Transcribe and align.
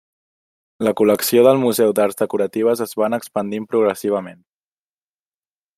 La 0.87 0.93
col·lecció 1.01 1.43
del 1.47 1.59
Museu 1.63 1.93
d'Arts 1.99 2.19
decoratives 2.21 2.81
es 2.89 2.99
va 3.01 3.07
anar 3.09 3.21
expandint 3.23 3.69
progressivament. 3.75 4.41